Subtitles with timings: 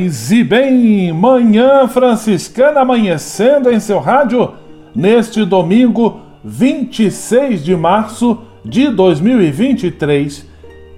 [0.00, 4.52] Paz e bem, Manhã Franciscana amanhecendo em seu rádio
[4.94, 10.46] neste domingo 26 de março de 2023,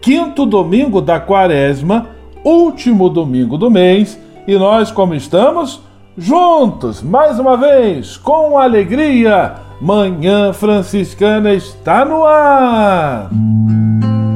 [0.00, 2.10] quinto domingo da quaresma,
[2.44, 5.80] último domingo do mês, e nós como estamos?
[6.16, 13.30] Juntos, mais uma vez, com alegria, Manhã Franciscana está no ar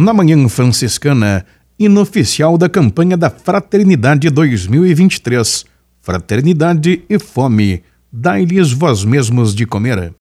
[0.00, 1.44] Na Manhã Franciscana,
[1.78, 5.66] inoficial da campanha da Fraternidade 2023.
[6.00, 10.14] Fraternidade e fome, dai-lhes vós mesmos de comer.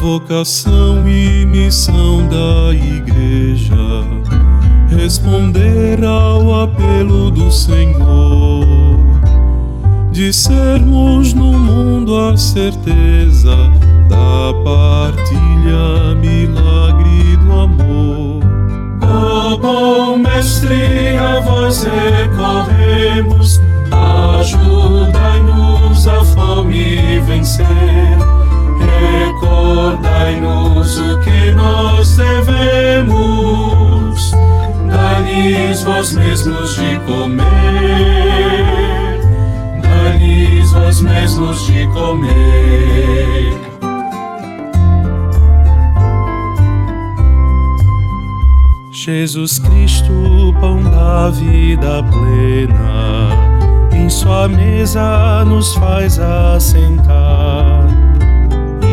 [0.00, 3.74] Vocação e missão da Igreja,
[4.88, 8.91] responder ao apelo do Senhor
[10.12, 13.56] de sermos no mundo a certeza
[14.10, 18.42] da partilha, milagre do amor.
[19.00, 23.58] Ó oh, bom Mestre, a vós recorremos,
[24.38, 27.66] ajudai-nos a fome vencer.
[29.24, 33.14] Recordai-nos o que nós devemos,
[34.90, 38.71] dai-lhes vós mesmos de comer
[40.92, 43.52] vós mesmos de comer.
[48.90, 53.30] Jesus Cristo, pão da vida plena,
[53.92, 57.86] em sua mesa nos faz assentar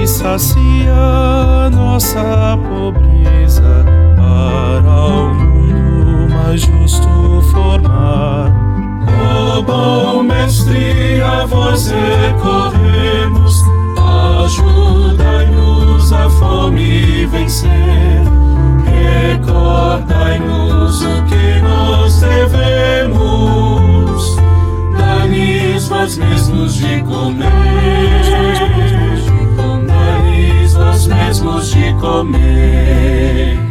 [0.01, 8.68] e sacia nossa pobreza para o mundo mais justo formar
[9.17, 13.63] Ó bom mestre, a vós recorremos,
[14.45, 18.23] ajudai-nos a fome vencer.
[19.29, 23.17] Recordai-nos o que nós devemos,
[24.97, 27.49] dai-lhes vós mesmos de comer.
[29.87, 33.68] Dai-lhes vós mesmos de comer.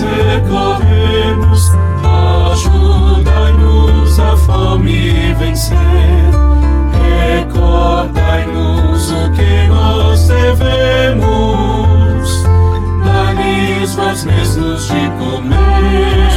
[0.00, 1.72] Recorremos,
[2.52, 5.76] ajudai-nos a fome vencer.
[7.36, 11.24] Recordai-nos o que nós devemos,
[13.04, 16.30] dai-lhes vós mesmos de comer,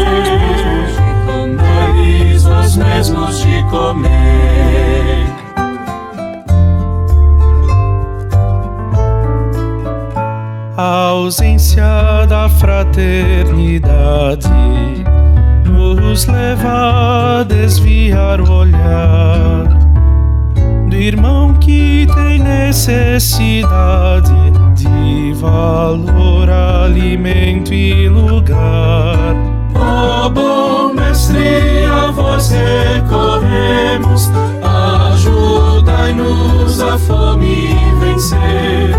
[1.58, 4.12] dai-lhes vós mesmos de comer.
[10.78, 12.11] Ausência
[12.60, 14.50] fraternidade
[15.66, 19.68] nos leva a desviar o olhar
[20.90, 24.34] do irmão que tem necessidade
[24.76, 29.36] de valor, alimento e lugar.
[29.74, 34.30] Ó oh, bom mestre, a vós recorremos,
[35.14, 37.70] ajudai-nos a fome
[38.02, 38.91] vencer.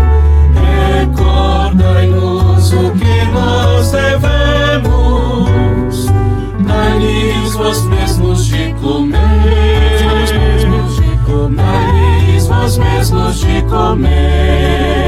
[7.73, 9.13] Vós mesmos de comer.
[11.55, 15.02] Dai-lhes vós mesmos de comer.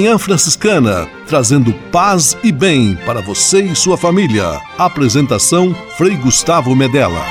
[0.00, 4.58] Manhã Franciscana, trazendo paz e bem para você e sua família.
[4.78, 7.22] Apresentação Frei Gustavo Medella.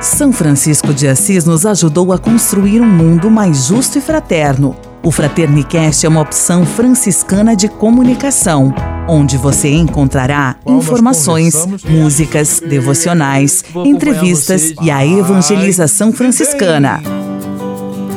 [0.00, 4.76] São Francisco de Assis nos ajudou a construir um mundo mais justo e fraterno.
[5.00, 8.74] O Fraternicast é uma opção franciscana de comunicação,
[9.08, 11.54] onde você encontrará informações,
[11.88, 17.00] músicas, devocionais, entrevistas e a evangelização franciscana.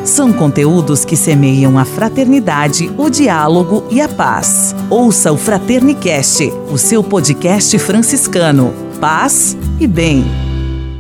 [0.05, 4.75] São conteúdos que semeiam a fraternidade, o diálogo e a paz.
[4.87, 8.71] Ouça o Fraternicast, o seu podcast franciscano.
[9.01, 10.44] Paz e bem.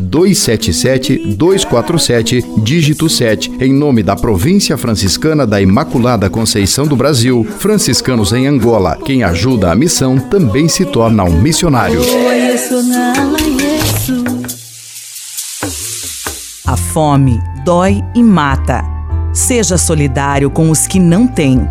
[0.00, 8.32] 277 247, dígito 7, em nome da Província Franciscana da Imaculada Conceição do Brasil, franciscanos
[8.32, 8.98] em Angola.
[9.04, 12.00] Quem ajuda a missão também se torna um missionário.
[16.66, 18.84] A fome dói e mata.
[19.32, 21.66] Seja solidário com os que não têm.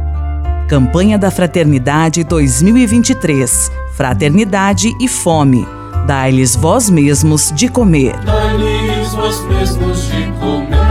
[0.68, 3.70] Campanha da Fraternidade 2023.
[3.94, 5.68] Fraternidade e fome.
[6.06, 8.18] Dai-lhes vós mesmos de comer.
[8.26, 10.82] Dai-lhes vós mesmos de comer.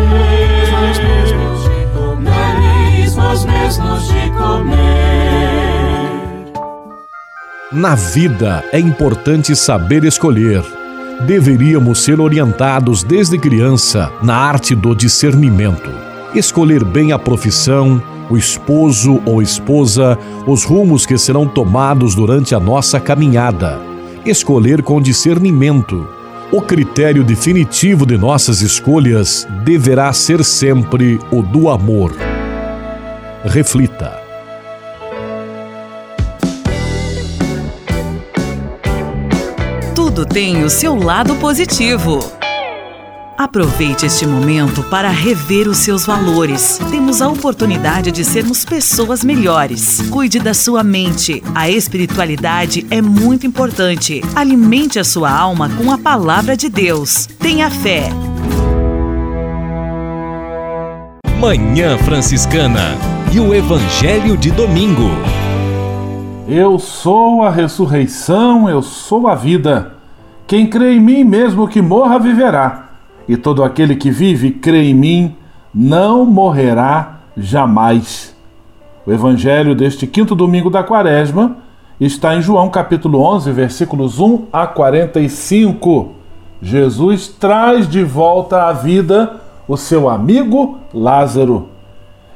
[2.22, 4.80] Dai-lhes vós mesmos de comer.
[7.72, 10.62] Na vida é importante saber escolher.
[11.26, 15.90] Deveríamos ser orientados desde criança na arte do discernimento.
[16.34, 18.00] Escolher bem a profissão,
[18.30, 23.89] o esposo ou esposa, os rumos que serão tomados durante a nossa caminhada.
[24.24, 26.06] Escolher com discernimento.
[26.52, 32.14] O critério definitivo de nossas escolhas deverá ser sempre o do amor.
[33.44, 34.20] Reflita.
[39.94, 42.39] Tudo tem o seu lado positivo.
[43.40, 46.78] Aproveite este momento para rever os seus valores.
[46.90, 50.02] Temos a oportunidade de sermos pessoas melhores.
[50.10, 51.42] Cuide da sua mente.
[51.54, 54.20] A espiritualidade é muito importante.
[54.36, 57.28] Alimente a sua alma com a palavra de Deus.
[57.38, 58.10] Tenha fé.
[61.40, 62.94] Manhã Franciscana
[63.32, 65.08] e o Evangelho de Domingo.
[66.46, 69.94] Eu sou a ressurreição, eu sou a vida.
[70.46, 72.89] Quem crê em mim, mesmo que morra, viverá.
[73.28, 75.36] E todo aquele que vive e crê em mim
[75.74, 78.34] não morrerá jamais.
[79.06, 81.56] O evangelho deste quinto domingo da quaresma
[82.00, 86.12] está em João capítulo 11, versículos 1 a 45.
[86.62, 91.68] Jesus traz de volta à vida o seu amigo Lázaro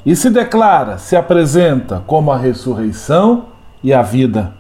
[0.07, 3.47] e se declara, se apresenta como a ressurreição
[3.83, 4.53] e a vida.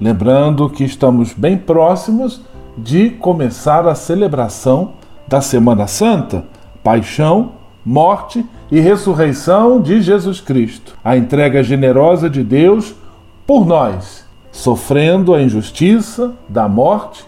[0.00, 2.42] Lembrando que estamos bem próximos
[2.76, 4.92] de começar a celebração
[5.28, 6.44] da Semana Santa,
[6.82, 7.52] paixão,
[7.84, 10.94] morte e ressurreição de Jesus Cristo.
[11.04, 12.94] A entrega generosa de Deus
[13.46, 17.24] por nós, sofrendo a injustiça da morte,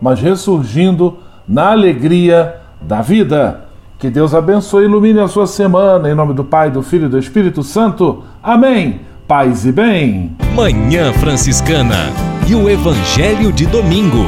[0.00, 1.18] mas ressurgindo
[1.48, 3.64] na alegria da vida.
[3.98, 7.08] Que Deus abençoe e ilumine a sua semana, em nome do Pai, do Filho e
[7.08, 8.24] do Espírito Santo.
[8.42, 9.00] Amém.
[9.28, 10.36] Paz e bem.
[10.54, 12.10] Manhã Franciscana
[12.46, 14.26] e o Evangelho de Domingo.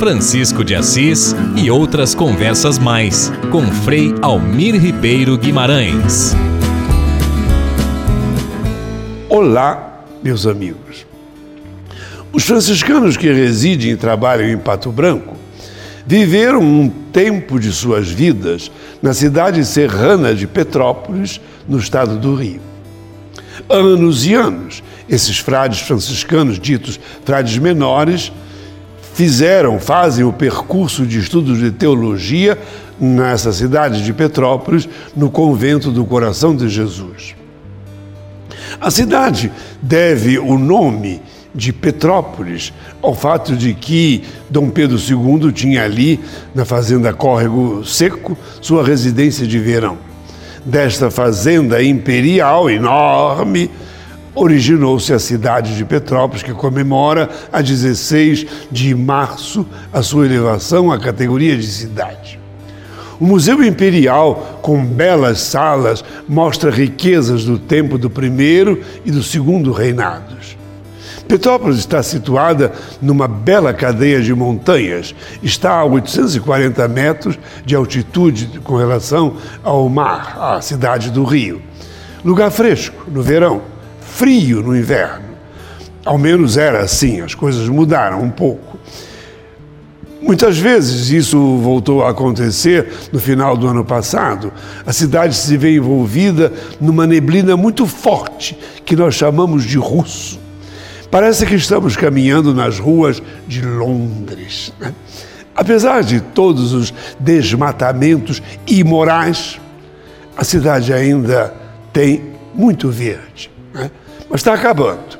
[0.00, 6.34] Francisco de Assis e outras conversas mais com Frei Almir Ribeiro Guimarães.
[9.28, 11.04] Olá, meus amigos.
[12.32, 15.36] Os franciscanos que residem e trabalham em Pato Branco
[16.06, 21.38] viveram um tempo de suas vidas na cidade serrana de Petrópolis,
[21.68, 22.62] no estado do Rio.
[23.68, 28.32] Anos e anos, esses frades franciscanos, ditos frades menores,
[29.14, 32.58] fizeram, fazem o percurso de estudos de teologia
[32.98, 37.34] nessa cidade de Petrópolis, no convento do Coração de Jesus.
[38.80, 39.50] A cidade
[39.80, 41.20] deve o nome
[41.54, 46.20] de Petrópolis ao fato de que Dom Pedro II tinha ali,
[46.54, 49.98] na fazenda Córrego Seco, sua residência de verão.
[50.64, 53.70] Desta fazenda imperial enorme,
[54.34, 60.98] originou-se a cidade de Petrópolis, que comemora a 16 de março a sua elevação à
[60.98, 62.38] categoria de cidade.
[63.18, 69.72] O Museu Imperial, com belas salas, mostra riquezas do tempo do primeiro e do segundo
[69.72, 70.56] reinados.
[71.30, 75.14] Petrópolis está situada numa bela cadeia de montanhas.
[75.40, 81.62] Está a 840 metros de altitude com relação ao mar, à cidade do Rio.
[82.24, 83.62] Lugar fresco no verão,
[84.20, 85.30] frio no inverno.
[86.04, 88.78] Ao menos era assim, as coisas mudaram um pouco.
[90.20, 94.52] Muitas vezes isso voltou a acontecer no final do ano passado.
[94.84, 100.38] A cidade se vê envolvida numa neblina muito forte que nós chamamos de russo.
[101.10, 104.70] Parece que estamos caminhando nas ruas de Londres.
[104.78, 104.92] Né?
[105.54, 109.58] Apesar de todos os desmatamentos imorais,
[110.36, 111.54] a cidade ainda
[111.90, 112.22] tem
[112.54, 113.90] muito verde, né?
[114.30, 115.18] Mas está acabando.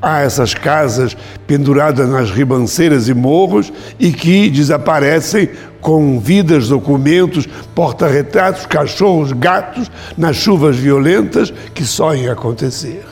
[0.00, 1.16] Há essas casas
[1.46, 5.48] penduradas nas ribanceiras e morros e que desaparecem
[5.80, 13.04] com vidas, documentos, porta-retratos, cachorros, gatos, nas chuvas violentas que só em acontecer.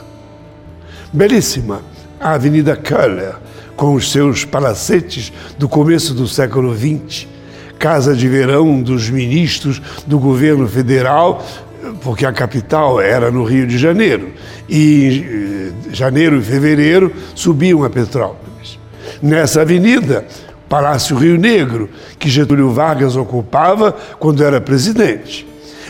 [1.11, 1.81] Belíssima
[2.19, 3.35] a Avenida Köhler,
[3.75, 7.25] com os seus palacetes do começo do século XX,
[7.79, 11.43] casa de verão dos ministros do governo federal,
[12.01, 14.31] porque a capital era no Rio de Janeiro.
[14.69, 18.79] E em janeiro e fevereiro subiam a Petrópolis.
[19.21, 20.25] Nessa avenida,
[20.69, 25.47] Palácio Rio Negro, que Getúlio Vargas ocupava quando era presidente.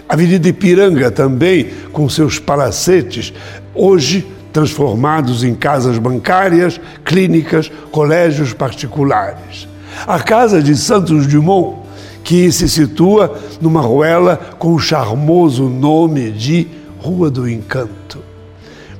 [0.09, 3.33] Avenida Ipiranga também, com seus palacetes,
[3.73, 9.67] hoje transformados em casas bancárias, clínicas, colégios particulares.
[10.07, 11.80] A casa de Santos Dumont,
[12.23, 16.67] que se situa numa ruela com o charmoso nome de
[16.99, 18.19] Rua do Encanto.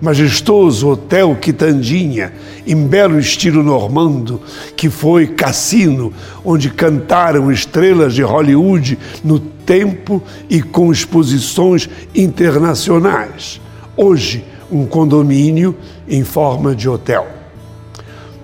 [0.01, 2.33] Majestoso Hotel Quitandinha,
[2.65, 4.41] em belo estilo normando,
[4.75, 6.11] que foi cassino
[6.43, 13.61] onde cantaram estrelas de Hollywood no tempo e com exposições internacionais.
[13.95, 15.75] Hoje, um condomínio
[16.07, 17.40] em forma de hotel.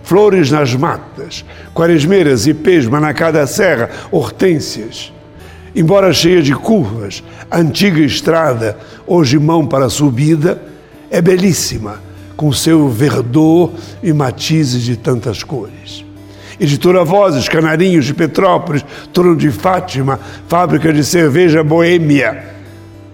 [0.08, 5.12] Flores nas matas, quaresmeiras, ipês, manacá da serra, hortênsias.
[5.76, 7.22] Embora cheia de curvas,
[7.52, 10.62] a antiga estrada, hoje mão para a subida,
[11.12, 12.02] é belíssima,
[12.38, 16.06] com seu verdor e matizes de tantas cores.
[16.58, 22.56] Editora Vozes, Canarinhos de Petrópolis, Trono de Fátima, fábrica de cerveja Boêmia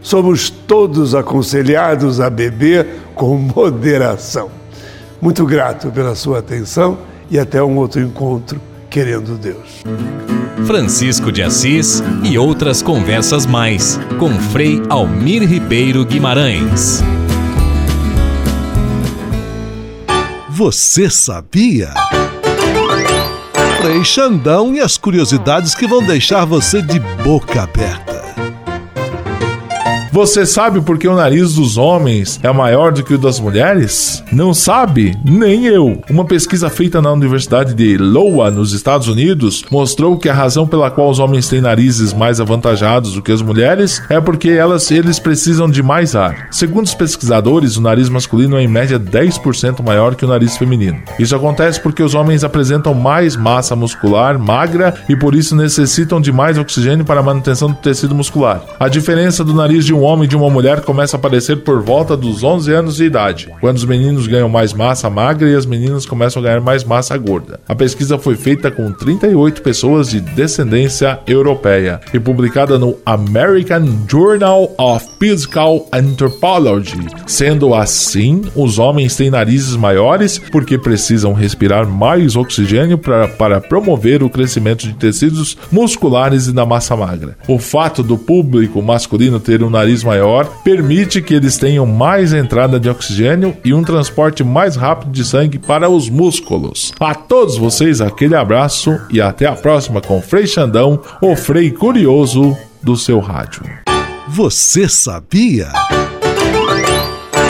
[0.03, 2.85] somos todos aconselhados a beber
[3.15, 4.51] com moderação.
[5.23, 6.97] Muito grato pela sua atenção
[7.31, 9.81] e até um outro encontro, querendo Deus.
[10.67, 17.01] Francisco de Assis e outras conversas mais com Frei Almir Ribeiro Guimarães.
[20.49, 21.93] Você sabia?
[23.81, 28.12] Frei Xandão e as curiosidades que vão deixar você de boca aberta.
[30.13, 34.23] Você sabe por que o nariz dos homens é maior do que o das mulheres?
[34.31, 35.17] Não sabe?
[35.25, 36.03] Nem eu.
[36.07, 40.91] Uma pesquisa feita na Universidade de Iowa, nos Estados Unidos, mostrou que a razão pela
[40.91, 45.17] qual os homens têm narizes mais avantajados do que as mulheres é porque elas, eles
[45.17, 46.47] precisam de mais ar.
[46.51, 51.01] Segundo os pesquisadores, o nariz masculino é em média 10% maior que o nariz feminino.
[51.17, 56.31] Isso acontece porque os homens apresentam mais massa muscular magra e por isso necessitam de
[56.31, 58.61] mais oxigênio para a manutenção do tecido muscular.
[58.79, 61.81] A diferença do nariz de um homem e de uma mulher começa a aparecer por
[61.81, 65.65] volta dos 11 anos de idade, quando os meninos ganham mais massa magra e as
[65.65, 67.59] meninas começam a ganhar mais massa gorda.
[67.67, 74.73] A pesquisa foi feita com 38 pessoas de descendência europeia e publicada no American Journal
[74.77, 77.07] of Physical Anthropology.
[77.25, 84.23] Sendo assim, os homens têm narizes maiores porque precisam respirar mais oxigênio pra, para promover
[84.23, 87.37] o crescimento de tecidos musculares e da massa magra.
[87.47, 92.33] O fato do público masculino ter um nariz nariz maior permite que eles tenham mais
[92.33, 96.91] entrada de oxigênio e um transporte mais rápido de sangue para os músculos.
[96.99, 102.57] A todos vocês, aquele abraço e até a próxima com Frei Xandão, o Frei Curioso
[102.81, 103.63] do seu rádio.
[104.27, 105.67] Você sabia?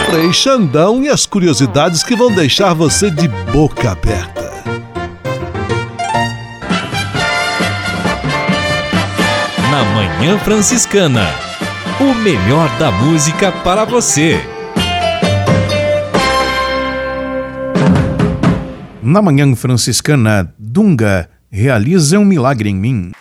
[0.10, 4.44] Frei Xandão e as curiosidades que vão deixar você de boca aberta.
[9.72, 11.53] Na Manhã Franciscana
[12.00, 14.40] o melhor da música para você.
[19.02, 23.12] Na manhã franciscana, Dunga realiza um milagre em mim.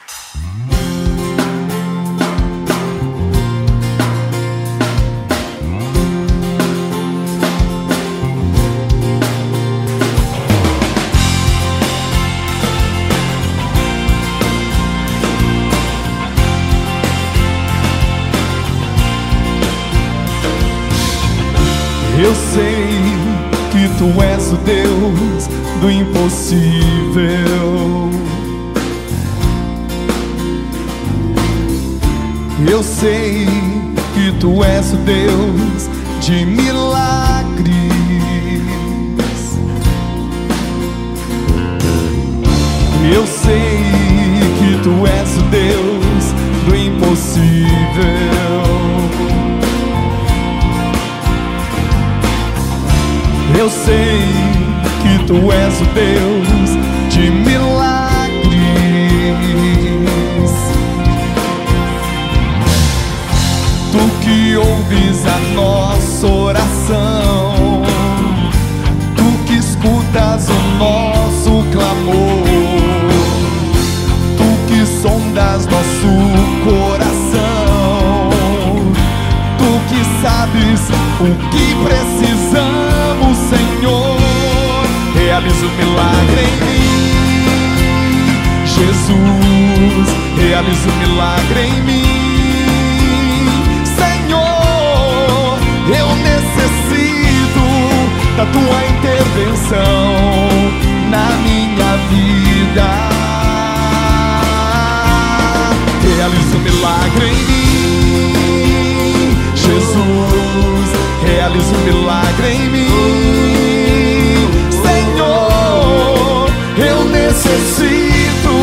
[22.20, 23.32] Eu sei
[23.70, 25.48] que tu és o Deus
[25.80, 26.72] do impossível.
[32.70, 33.46] Eu sei
[34.14, 35.88] que tu és o Deus
[36.20, 37.72] de milagres.
[43.14, 43.80] Eu sei
[44.58, 46.24] que tu és o Deus
[46.66, 48.61] do impossível.
[53.58, 54.52] Eu sei
[55.26, 56.70] tu és o Deus
[57.08, 58.52] de milagres.
[63.90, 67.82] Tu que ouves a nossa oração,
[69.16, 72.44] tu que escutas o nosso clamor,
[74.36, 76.08] tu que sondas nosso
[76.64, 77.11] coração,
[80.52, 80.80] sabes
[81.20, 84.22] o que precisamos, Senhor
[85.14, 86.92] realiza um milagre em mim.
[88.66, 93.46] Jesus, realiza um milagre em mim.
[93.84, 97.66] Senhor, eu necessito
[98.36, 100.04] da tua intervenção
[101.10, 102.88] na minha vida.
[106.16, 107.62] Realiza um milagre em mim.
[109.54, 110.21] Jesus,
[112.42, 112.92] milagre em mim.
[116.76, 118.54] Eu necessito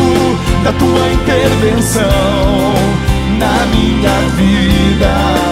[0.64, 2.74] da tua intervenção
[3.38, 5.49] na minha vida.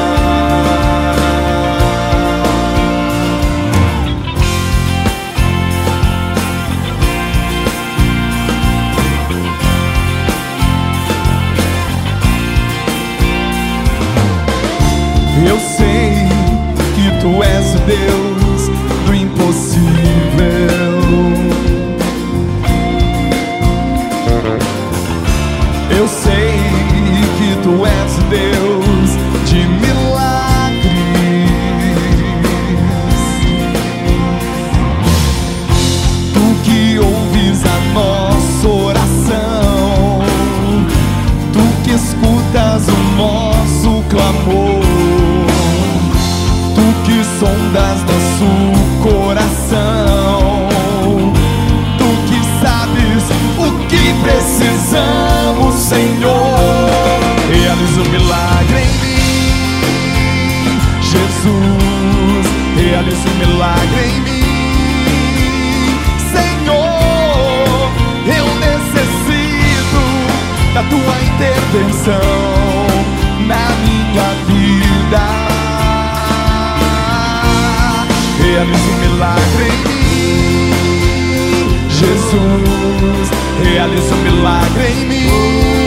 [70.91, 72.21] Tua intervenção
[73.47, 75.25] na minha vida.
[78.43, 80.79] Realiza um milagre em mim,
[81.91, 83.31] Jesus
[83.63, 85.78] realiza um milagre em mim,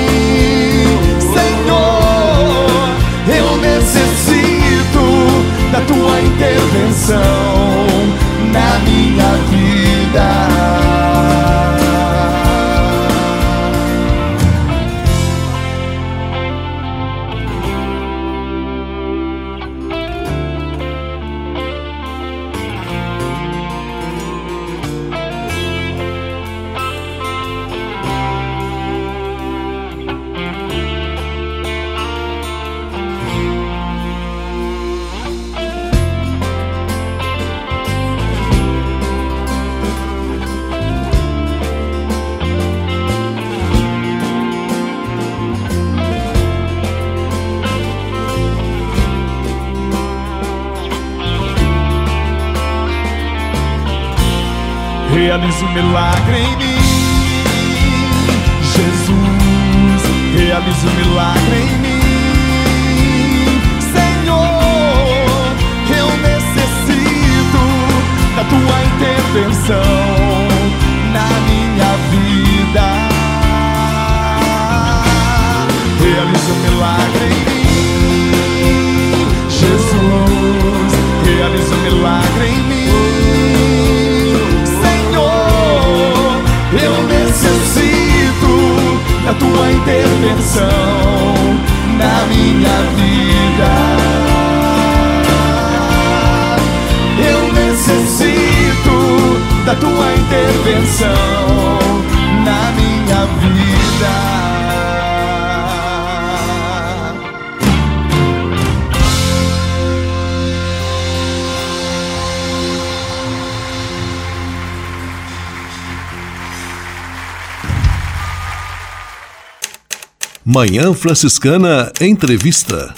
[120.54, 122.94] Manhã Franciscana Entrevista.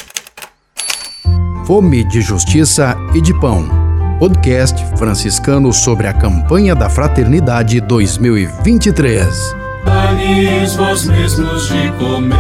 [1.68, 3.70] Fome de Justiça e de Pão.
[4.18, 9.56] Podcast franciscano sobre a campanha da Fraternidade 2023.
[9.86, 12.36] Dai-lhes vós mesmos de comer,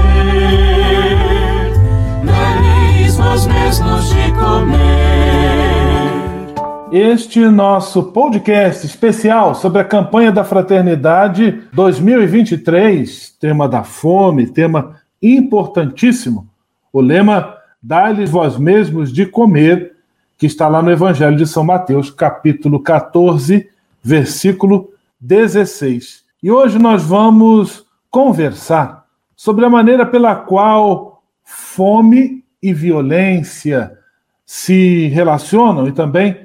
[2.25, 5.03] dai-lhes vós mesmos de comer.
[6.91, 16.47] este nosso podcast especial sobre a campanha da Fraternidade 2023, tema da fome, tema importantíssimo.
[16.91, 19.97] O lema Dá-lhes vós mesmos de comer,
[20.37, 23.69] que está lá no Evangelho de São Mateus, capítulo 14,
[24.01, 26.23] versículo 16.
[26.41, 29.03] E hoje nós vamos conversar
[29.35, 33.91] sobre a maneira pela qual fome e violência
[34.45, 36.37] se relacionam e também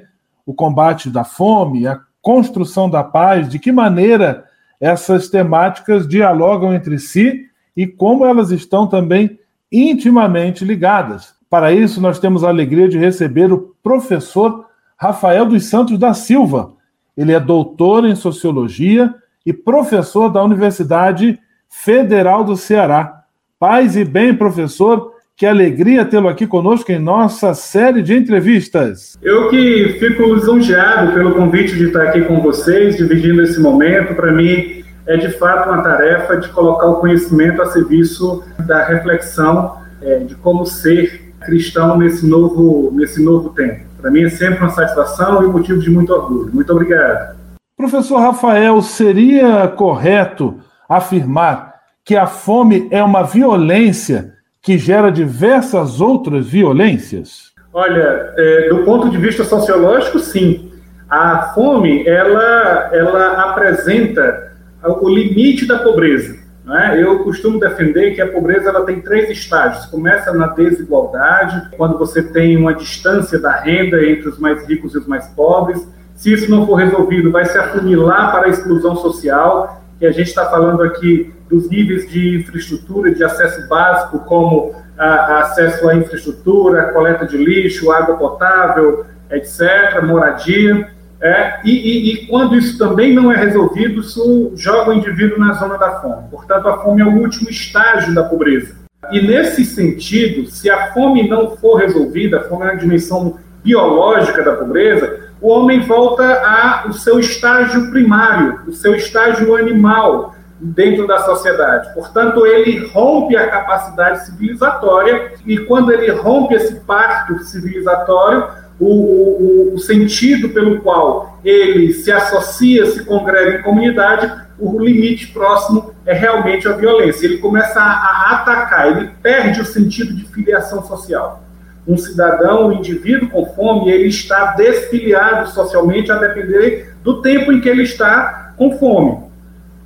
[0.45, 4.43] o combate da fome, a construção da paz, de que maneira
[4.77, 9.39] essas temáticas dialogam entre si e como elas estão também
[9.71, 11.33] intimamente ligadas.
[11.49, 14.65] Para isso, nós temos a alegria de receber o professor
[14.97, 16.73] Rafael dos Santos da Silva.
[17.17, 19.13] Ele é doutor em sociologia
[19.45, 23.23] e professor da Universidade Federal do Ceará.
[23.57, 29.17] Paz e bem, professor, que alegria tê-lo aqui conosco em nossa série de entrevistas.
[29.21, 34.15] Eu que fico lisonjeado pelo convite de estar aqui com vocês, dividindo esse momento.
[34.15, 34.78] Para mim,
[35.09, 40.35] é de fato uma tarefa de colocar o conhecimento a serviço da reflexão é, de
[40.35, 43.85] como ser cristão nesse novo, nesse novo tempo.
[43.99, 46.53] Para mim é sempre uma satisfação e um motivo de muito orgulho.
[46.53, 47.35] Muito obrigado.
[47.75, 51.73] Professor Rafael, seria correto afirmar
[52.05, 57.51] que a fome é uma violência que gera diversas outras violências?
[57.73, 60.71] Olha, é, do ponto de vista sociológico, sim.
[61.09, 64.48] A fome, ela, ela apresenta
[64.83, 66.37] o limite da pobreza.
[66.63, 67.01] Né?
[67.01, 69.85] Eu costumo defender que a pobreza ela tem três estágios.
[69.87, 74.99] Começa na desigualdade, quando você tem uma distância da renda entre os mais ricos e
[74.99, 75.87] os mais pobres.
[76.15, 80.27] Se isso não for resolvido, vai se afunilar para a exclusão social, que a gente
[80.27, 86.93] está falando aqui dos níveis de infraestrutura, de acesso básico, como a, acesso à infraestrutura,
[86.93, 90.87] coleta de lixo, água potável, etc., moradia.
[91.21, 95.53] É, e, e, e, quando isso também não é resolvido, isso joga o indivíduo na
[95.53, 96.23] zona da fome.
[96.31, 98.75] Portanto, a fome é o último estágio da pobreza.
[99.11, 104.43] E nesse sentido, se a fome não for resolvida, a fome é uma dimensão biológica
[104.43, 106.41] da pobreza, o homem volta
[106.83, 111.93] ao seu estágio primário, o seu estágio animal, dentro da sociedade.
[111.93, 118.47] Portanto, ele rompe a capacidade civilizatória e quando ele rompe esse pacto civilizatório,
[118.79, 125.27] o, o, o, sentido pelo qual ele se associa, se congrega em comunidade, o limite
[125.27, 127.25] próximo é realmente a violência.
[127.25, 131.43] Ele começa a, atacar, ele perde o sentido de filiação social.
[131.87, 137.59] Um cidadão, um indivíduo com fome, ele está desfiliado socialmente a depender do tempo em
[137.59, 139.23] que ele está com fome.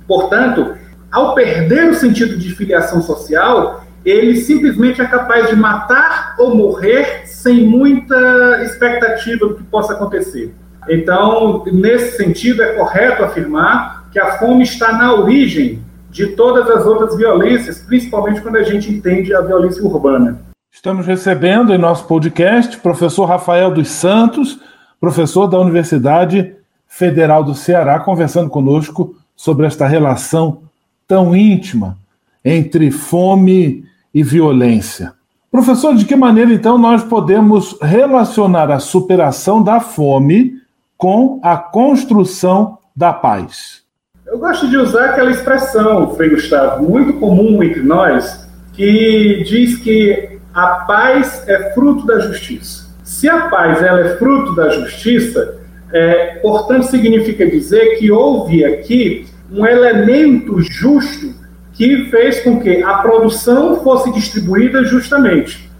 [0.06, 0.74] Portanto,
[1.10, 7.22] ao perder o sentido de filiação social, ele simplesmente é capaz de matar ou morrer
[7.26, 10.54] sem muita expectativa do que possa acontecer.
[10.88, 16.84] Então, nesse sentido, é correto afirmar que a fome está na origem de todas as
[16.84, 20.40] outras violências, principalmente quando a gente entende a violência urbana.
[20.70, 24.60] Estamos recebendo em nosso podcast o professor Rafael dos Santos,
[25.00, 26.54] professor da Universidade
[26.86, 30.62] Federal do Ceará, conversando conosco sobre esta relação
[31.08, 31.96] tão íntima
[32.44, 33.84] entre fome
[34.14, 35.12] e violência.
[35.50, 40.54] Professor, de que maneira então nós podemos relacionar a superação da fome
[40.96, 43.82] com a construção da paz?
[44.26, 50.38] Eu gosto de usar aquela expressão, Frei Gustavo, muito comum entre nós, que diz que
[50.52, 52.88] a paz é fruto da justiça.
[53.02, 55.60] Se a paz ela é fruto da justiça,
[55.92, 61.34] é, portanto, significa dizer que houve aqui um elemento justo
[61.74, 65.70] que fez com que a produção fosse distribuída justamente.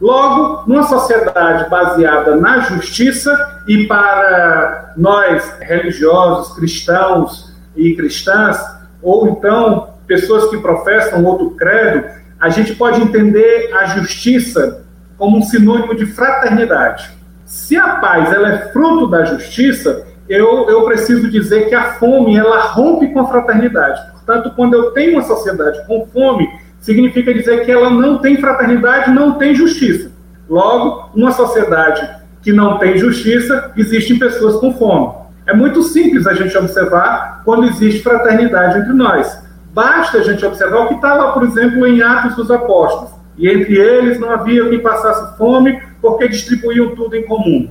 [0.00, 8.58] Logo, numa sociedade baseada na justiça, e para nós religiosos, cristãos e cristãs,
[9.02, 12.06] ou então pessoas que professam outro credo,
[12.40, 14.84] a gente pode entender a justiça
[15.16, 17.10] como um sinônimo de fraternidade.
[17.44, 22.36] Se a paz ela é fruto da justiça, eu, eu preciso dizer que a fome
[22.36, 24.13] ela rompe com a fraternidade.
[24.24, 26.48] Portanto, quando eu tenho uma sociedade com fome,
[26.80, 30.10] significa dizer que ela não tem fraternidade, não tem justiça.
[30.48, 32.08] Logo, uma sociedade
[32.42, 35.24] que não tem justiça, existem pessoas com fome.
[35.46, 39.42] É muito simples a gente observar quando existe fraternidade entre nós.
[39.72, 43.10] Basta a gente observar o que estava, por exemplo, em Atos dos Apóstolos.
[43.36, 47.68] E entre eles não havia quem passasse fome, porque distribuíam tudo em comum.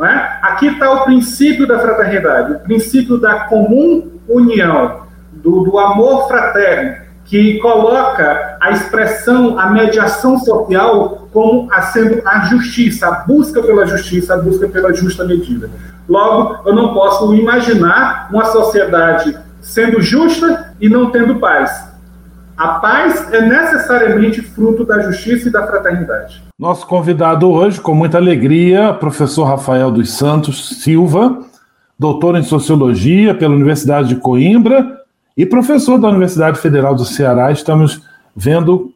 [0.00, 0.38] É?
[0.42, 5.05] Aqui está o princípio da fraternidade, o princípio da comum união,
[5.42, 12.46] do, do amor fraterno, que coloca a expressão, a mediação social como a sendo a
[12.46, 15.68] justiça, a busca pela justiça, a busca pela justa medida.
[16.08, 21.94] Logo, eu não posso imaginar uma sociedade sendo justa e não tendo paz.
[22.56, 26.42] A paz é necessariamente fruto da justiça e da fraternidade.
[26.58, 31.40] Nosso convidado hoje, com muita alegria, professor Rafael dos Santos Silva,
[31.98, 34.95] doutor em Sociologia pela Universidade de Coimbra
[35.36, 37.52] e professor da Universidade Federal do Ceará.
[37.52, 38.02] Estamos
[38.34, 38.92] vendo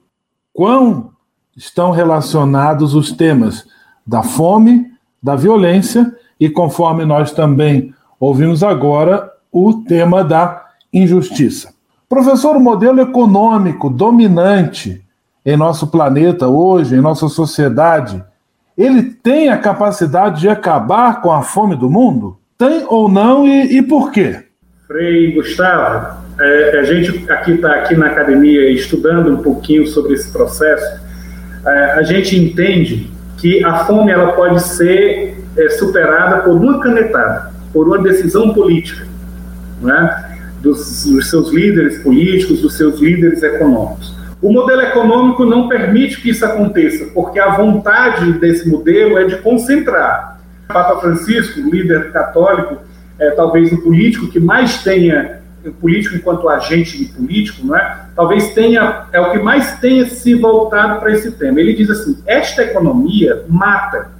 [0.53, 1.11] quão
[1.57, 3.66] estão relacionados os temas
[4.07, 4.90] da fome,
[5.22, 11.74] da violência e, conforme nós também ouvimos agora, o tema da injustiça.
[12.09, 15.05] Professor, o modelo econômico dominante
[15.44, 18.22] em nosso planeta hoje, em nossa sociedade,
[18.76, 22.38] ele tem a capacidade de acabar com a fome do mundo?
[22.57, 24.50] Tem ou não e, e por quê?
[24.90, 30.33] Frei Gustavo, é, a gente aqui está aqui na academia estudando um pouquinho sobre esse
[30.33, 31.00] processo.
[31.64, 37.53] É, a gente entende que a fome ela pode ser é, superada por uma canetada,
[37.72, 39.07] por uma decisão política,
[39.81, 40.37] né?
[40.61, 44.12] dos, dos seus líderes políticos, dos seus líderes econômicos.
[44.42, 49.37] O modelo econômico não permite que isso aconteça, porque a vontade desse modelo é de
[49.37, 50.40] concentrar.
[50.66, 52.89] Papa Francisco, líder católico,
[53.21, 58.07] é talvez o político que mais tenha, o político enquanto agente político, não é?
[58.17, 61.61] talvez tenha, é o que mais tenha se voltado para esse tema.
[61.61, 64.11] Ele diz assim: esta economia mata.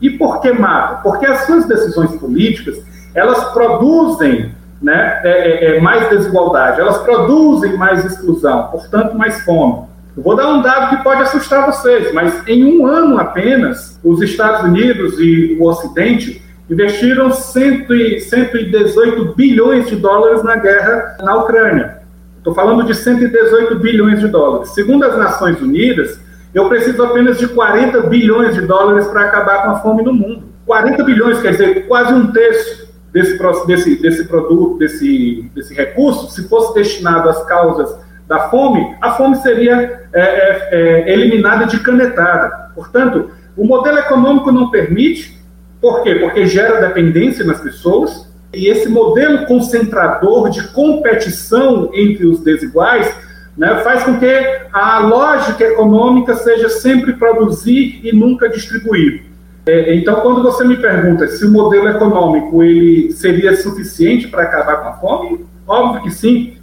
[0.00, 1.02] E por que mata?
[1.02, 2.82] Porque as suas decisões políticas
[3.14, 9.86] elas produzem né, é, é, é, mais desigualdade, elas produzem mais exclusão, portanto, mais fome.
[10.16, 14.20] Eu vou dar um dado que pode assustar vocês, mas em um ano apenas, os
[14.20, 21.98] Estados Unidos e o Ocidente investiram 118 bilhões de dólares na guerra na Ucrânia.
[22.38, 24.70] Estou falando de 118 bilhões de dólares.
[24.70, 26.18] Segundo as Nações Unidas,
[26.54, 30.44] eu preciso apenas de 40 bilhões de dólares para acabar com a fome no mundo.
[30.66, 36.48] 40 bilhões, quer dizer, quase um terço desse, desse, desse produto, desse, desse recurso, se
[36.48, 37.94] fosse destinado às causas
[38.26, 42.70] da fome, a fome seria é, é, é, eliminada de canetada.
[42.74, 45.38] Portanto, o modelo econômico não permite,
[45.84, 46.14] por quê?
[46.14, 53.14] Porque gera dependência nas pessoas, e esse modelo concentrador de competição entre os desiguais
[53.54, 54.26] né, faz com que
[54.72, 59.24] a lógica econômica seja sempre produzir e nunca distribuir.
[59.66, 64.76] É, então, quando você me pergunta se o modelo econômico ele seria suficiente para acabar
[64.76, 66.56] com a fome, óbvio que sim.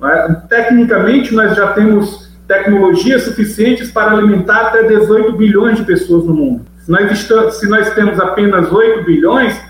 [0.00, 0.34] É?
[0.48, 6.67] Tecnicamente, nós já temos tecnologias suficientes para alimentar até 18 bilhões de pessoas no mundo.
[6.88, 9.60] Se nós, estamos, se nós temos apenas 8 bilhões,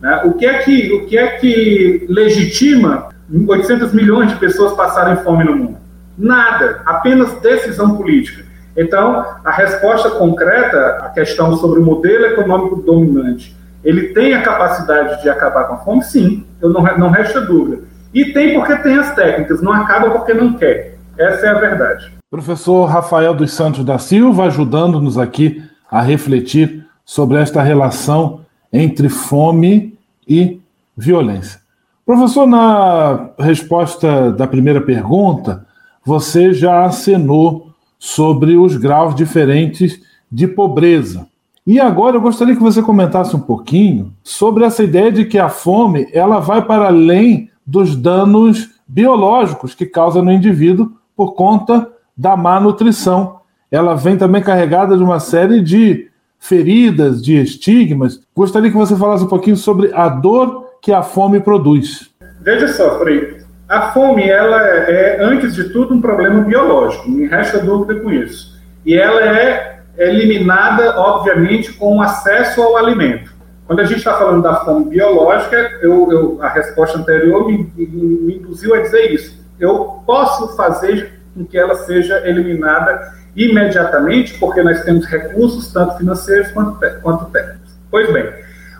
[0.00, 3.08] né, o, que é que, o que é que legitima
[3.48, 5.78] 800 milhões de pessoas passarem fome no mundo?
[6.16, 8.44] Nada, apenas decisão política.
[8.76, 15.20] Então, a resposta concreta à questão sobre o modelo econômico dominante, ele tem a capacidade
[15.20, 16.04] de acabar com a fome?
[16.04, 17.82] Sim, eu não, não resta dúvida.
[18.14, 20.96] E tem porque tem as técnicas, não acaba porque não quer.
[21.18, 22.12] Essa é a verdade.
[22.30, 25.60] Professor Rafael dos Santos da Silva ajudando-nos aqui
[25.90, 28.40] a refletir sobre esta relação
[28.72, 30.60] entre fome e
[30.96, 31.60] violência.
[32.04, 35.66] Professor, na resposta da primeira pergunta,
[36.04, 41.26] você já acenou sobre os graus diferentes de pobreza.
[41.66, 45.50] E agora eu gostaria que você comentasse um pouquinho sobre essa ideia de que a
[45.50, 52.36] fome ela vai para além dos danos biológicos que causa no indivíduo por conta da
[52.36, 53.37] má nutrição.
[53.70, 58.20] Ela vem também carregada de uma série de feridas, de estigmas.
[58.34, 62.10] Gostaria que você falasse um pouquinho sobre a dor que a fome produz.
[62.40, 67.58] Veja só, Frei, a fome, ela é, antes de tudo, um problema biológico, não resta
[67.58, 68.58] dúvida com isso.
[68.86, 73.36] E ela é eliminada, obviamente, com acesso ao alimento.
[73.66, 78.36] Quando a gente está falando da fome biológica, eu, eu, a resposta anterior me, me,
[78.36, 79.44] induziu a dizer isso.
[79.60, 86.50] Eu posso fazer com que ela seja eliminada imediatamente, porque nós temos recursos, tanto financeiros
[86.50, 87.72] quanto, quanto técnicos.
[87.88, 88.28] Pois bem,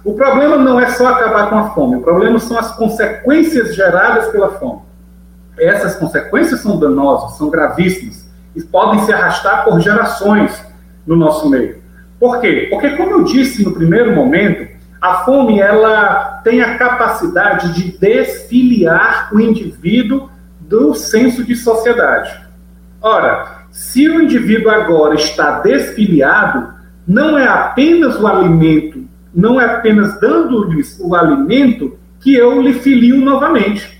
[0.04, 4.26] o problema não é só acabar com a fome, o problema são as consequências geradas
[4.28, 4.82] pela fome.
[5.56, 10.60] Essas consequências são danosas, são gravíssimas e podem se arrastar por gerações
[11.06, 11.80] no nosso meio.
[12.18, 12.66] Por quê?
[12.68, 14.68] Porque, como eu disse no primeiro momento,
[15.00, 20.28] a fome ela tem a capacidade de desfiliar o indivíduo
[20.58, 22.40] do senso de sociedade.
[23.00, 26.74] Ora, se o indivíduo agora está desfiliado,
[27.06, 33.20] não é apenas o alimento não é apenas dando-lhes o alimento que eu lhe filio
[33.20, 33.96] novamente.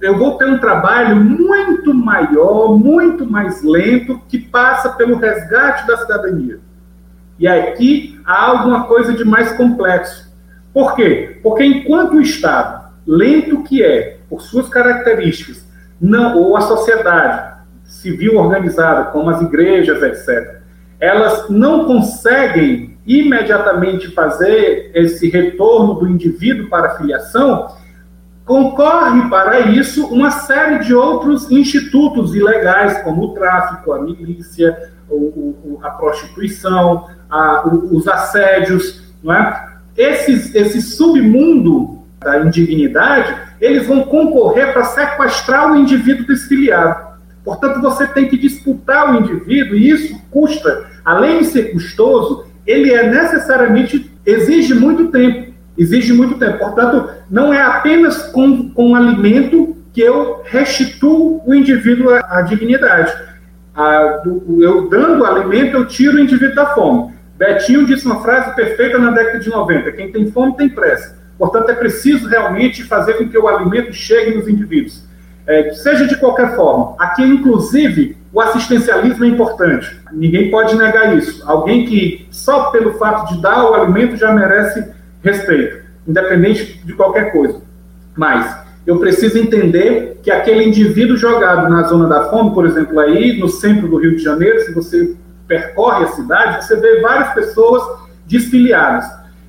[0.00, 5.96] eu vou ter um trabalho muito maior, muito mais lento, que passa pelo resgate da
[5.96, 6.58] cidadania.
[7.38, 10.30] E aqui há alguma coisa de mais complexo.
[10.74, 11.38] Por quê?
[11.42, 15.64] Porque enquanto o Estado, lento que é, por suas características,
[16.00, 17.53] não, ou a sociedade
[17.84, 20.62] civil organizada, como as igrejas, etc.,
[21.00, 27.68] elas não conseguem imediatamente fazer esse retorno do indivíduo para a filiação,
[28.44, 35.14] concorre para isso uma série de outros institutos ilegais, como o tráfico, a milícia, o,
[35.14, 39.74] o, a prostituição, a, o, os assédios, não é?
[39.96, 47.13] Esses, esse submundo da indignidade, eles vão concorrer para sequestrar o indivíduo desfiliado.
[47.44, 52.92] Portanto, você tem que disputar o indivíduo, e isso custa, além de ser custoso, ele
[52.92, 56.58] é necessariamente, exige muito tempo exige muito tempo.
[56.58, 63.12] Portanto, não é apenas com, com alimento que eu restituo o indivíduo à, dignidade.
[63.74, 67.12] A, do, eu dando alimento, eu tiro o indivíduo da fome.
[67.36, 71.18] Betinho disse uma frase perfeita na década de 90: quem tem fome tem pressa.
[71.36, 75.02] Portanto, é preciso realmente fazer com que o alimento chegue nos indivíduos.
[75.46, 76.94] É, seja de qualquer forma.
[76.98, 80.00] Aqui, inclusive, o assistencialismo é importante.
[80.12, 81.42] Ninguém pode negar isso.
[81.48, 84.84] Alguém que só pelo fato de dar o alimento já merece
[85.22, 87.60] respeito, independente de qualquer coisa.
[88.16, 93.38] Mas eu preciso entender que aquele indivíduo jogado na zona da fome, por exemplo, aí
[93.38, 95.14] no centro do Rio de Janeiro, se você
[95.46, 97.82] percorre a cidade, você vê várias pessoas
[98.26, 99.04] desfiliadas.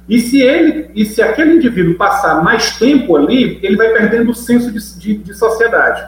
[0.07, 4.35] E se ele, e se aquele indivíduo passar mais tempo ali, ele vai perdendo o
[4.35, 6.03] senso de, de, de sociedade.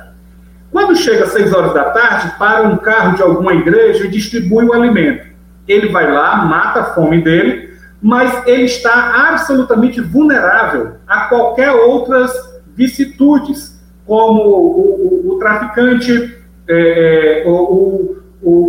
[0.72, 4.66] Quando chega às seis horas da tarde, para um carro de alguma igreja e distribui
[4.66, 5.26] o alimento.
[5.68, 12.32] Ele vai lá, mata a fome dele, mas ele está absolutamente vulnerável a qualquer outras
[12.76, 16.38] vicissitudes, como o, o, o traficante,
[16.68, 18.18] é, é o,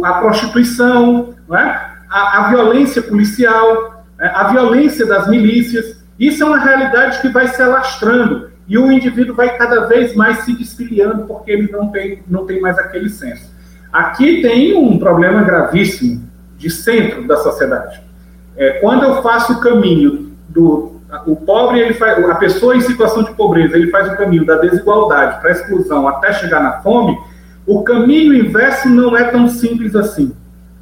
[0.04, 1.60] a prostituição, é?
[2.10, 3.97] a, a, violência policial?
[4.18, 5.98] A violência das milícias.
[6.18, 10.38] Isso é uma realidade que vai se alastrando e o indivíduo vai cada vez mais
[10.40, 13.50] se desfiliando porque ele não tem, não tem mais aquele senso.
[13.92, 18.02] Aqui tem um problema gravíssimo de centro da sociedade.
[18.56, 23.22] É, quando eu faço o caminho do o pobre, ele faz, a pessoa em situação
[23.22, 27.18] de pobreza, ele faz o caminho da desigualdade para a exclusão até chegar na fome,
[27.66, 30.34] o caminho inverso não é tão simples assim.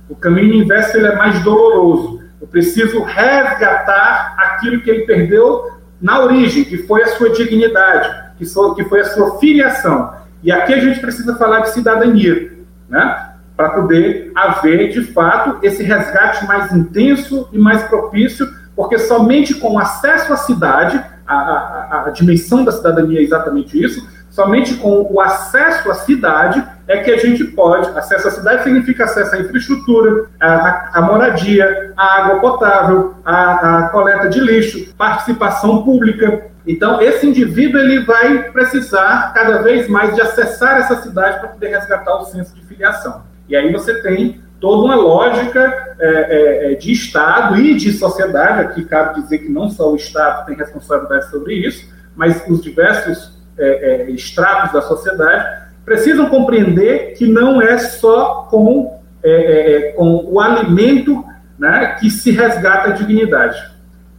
[0.08, 2.15] O caminho inverso ele é mais doloroso.
[2.46, 5.68] Eu preciso resgatar aquilo que ele perdeu
[6.00, 8.44] na origem, que foi a sua dignidade, que,
[8.84, 10.12] foi a sua filiação.
[10.44, 12.52] E aqui a gente precisa falar de cidadania,
[12.88, 13.32] né?
[13.56, 19.78] para poder haver, de fato, esse resgate mais intenso e mais propício, porque somente com
[19.78, 25.20] acesso à cidade, a, a, a dimensão da cidadania é exatamente isso, somente com o
[25.20, 27.88] acesso à cidade é que a gente pode.
[27.98, 33.88] Acesso à cidade significa acesso à infraestrutura, à, à moradia, à água potável, à, à,
[33.88, 36.46] coleta de lixo, participação pública.
[36.66, 41.68] Então, esse indivíduo ele vai precisar cada vez mais de acessar essa cidade para poder
[41.68, 43.22] resgatar o senso de filiação.
[43.48, 48.60] E aí você tem toda uma lógica é, é, é, de Estado e de sociedade,
[48.60, 53.36] aqui cabe dizer que não só o Estado tem responsabilidade sobre isso, mas os diversos
[53.58, 60.40] é, é estratos da sociedade precisam compreender que não é só com, é, com o
[60.40, 61.24] alimento
[61.56, 63.56] né, que se resgata a dignidade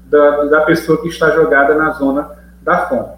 [0.06, 2.32] da, da pessoa que está jogada na zona
[2.64, 3.18] da fome.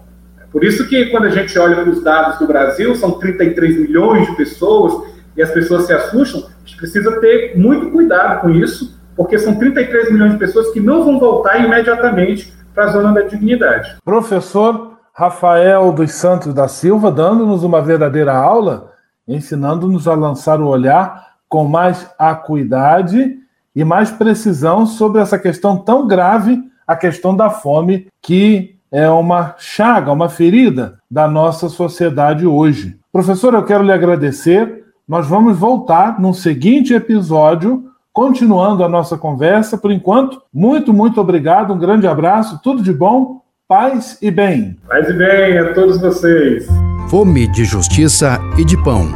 [0.50, 4.26] Por isso que quando a gente olha para os dados do Brasil, são 33 milhões
[4.26, 8.98] de pessoas, e as pessoas se assustam, a gente precisa ter muito cuidado com isso,
[9.16, 13.22] porque são 33 milhões de pessoas que não vão voltar imediatamente para a zona da
[13.22, 13.96] dignidade.
[14.04, 14.89] Professor
[15.20, 18.92] Rafael dos Santos da Silva, dando-nos uma verdadeira aula,
[19.28, 23.36] ensinando-nos a lançar o olhar com mais acuidade
[23.76, 29.54] e mais precisão sobre essa questão tão grave, a questão da fome, que é uma
[29.58, 32.98] chaga, uma ferida da nossa sociedade hoje.
[33.12, 39.76] Professor, eu quero lhe agradecer nós vamos voltar num seguinte episódio, continuando a nossa conversa.
[39.76, 44.76] Por enquanto, muito, muito obrigado, um grande abraço, tudo de bom, paz e bem.
[44.88, 46.66] Paz e bem a todos vocês.
[47.08, 49.08] Fome de Justiça e de Pão.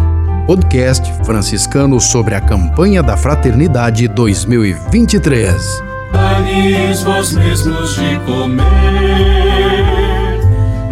[0.46, 5.82] Podcast franciscano sobre a campanha da Fraternidade 2023.
[6.12, 8.62] Dai-lhes vós mesmos de comer,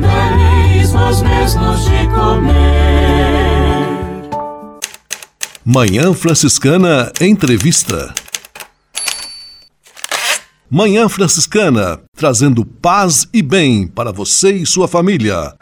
[0.00, 2.62] dai-lhes vós mesmos de comer.
[5.64, 8.12] Manhã Franciscana Entrevista.
[10.74, 15.54] Manhã Franciscana, trazendo paz e bem para você e sua família.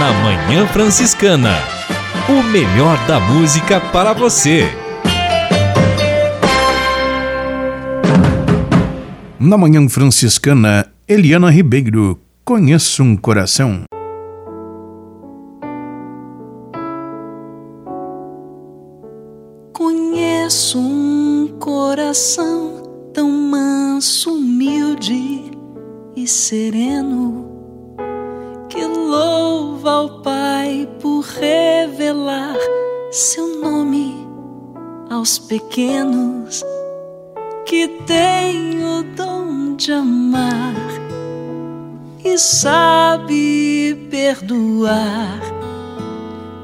[0.00, 1.56] na Manhã Franciscana.
[2.28, 4.68] O melhor da música para você.
[9.38, 13.84] Na Manhã Franciscana, Eliana Ribeiro, Conheço um Coração.
[21.62, 22.82] Coração
[23.14, 25.52] tão manso, humilde
[26.16, 27.96] e sereno
[28.68, 32.56] que louva ao Pai por revelar
[33.12, 34.26] seu nome
[35.08, 36.64] aos pequenos
[37.64, 40.74] que tem o dom de amar
[42.24, 45.40] e sabe perdoar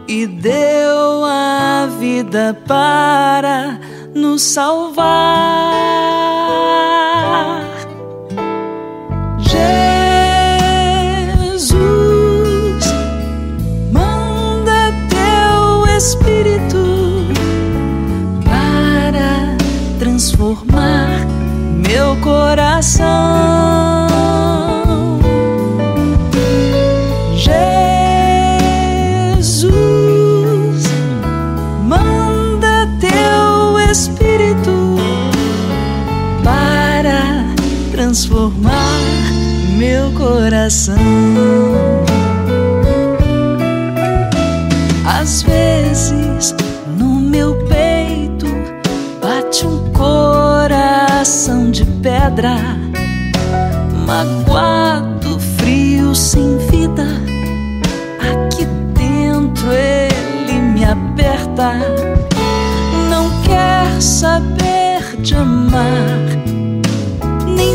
[0.08, 3.78] e deu a vida para
[4.18, 5.06] nos salvar.
[9.38, 9.94] Jesus,
[13.92, 17.28] manda teu Espírito
[18.44, 19.56] para
[19.98, 21.24] transformar
[21.86, 24.17] meu coração.
[38.08, 39.02] Transformar
[39.76, 40.96] meu coração.
[45.04, 46.54] Às vezes
[46.96, 48.46] no meu peito
[49.20, 52.56] bate um coração de pedra,
[54.06, 57.04] magoado, frio, sem vida.
[58.20, 61.74] Aqui dentro ele me aperta,
[63.10, 64.67] não quer saber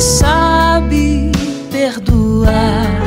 [0.03, 1.31] sabe
[1.71, 3.01] perdoar.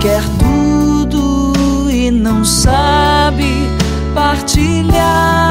[0.00, 3.68] Quer tudo e não sabe
[4.14, 5.43] partilhar.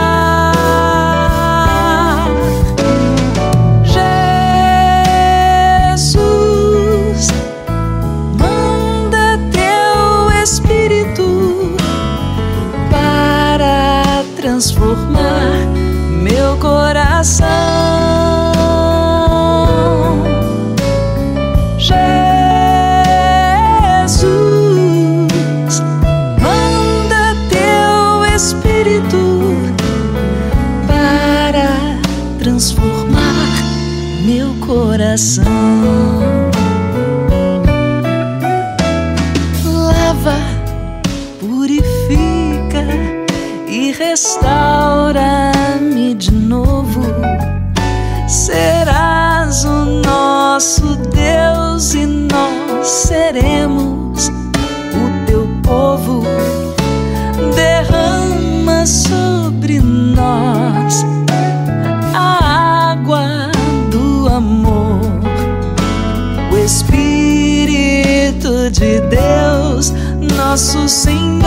[70.53, 71.41] Nosso Senhor.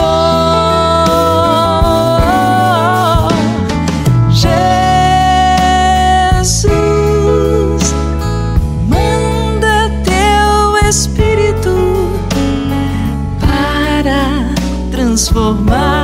[4.30, 4.64] Jesus,
[8.88, 12.18] manda teu Espírito
[13.38, 14.52] para
[14.90, 15.95] transformar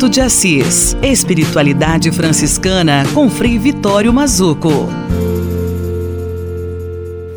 [0.00, 0.96] Espírito de Assis.
[1.02, 4.70] Espiritualidade franciscana com Frei Vitório Mazuco.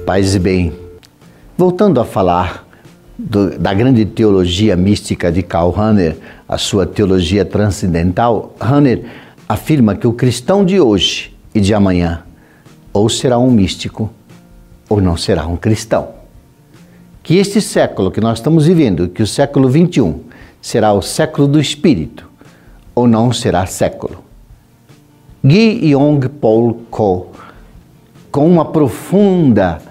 [0.06, 0.72] Paz e bem.
[1.58, 2.66] Voltando a falar
[3.20, 6.16] do, da grande teologia mística de Karl Rahner,
[6.48, 9.04] a sua teologia transcendental, Rahner
[9.50, 12.24] afirma que o cristão de hoje e de amanhã
[12.94, 14.10] ou será um místico
[14.88, 16.12] ou não será um cristão.
[17.22, 20.22] Que este século que nós estamos vivendo, que o século 21
[20.62, 22.32] será o século do espírito
[22.96, 24.24] ou não será século.
[25.44, 27.28] Guy Yong Paul Ko,
[28.32, 29.82] com uma profunda